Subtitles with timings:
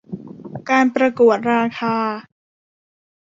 [0.69, 1.97] การประกวดราคา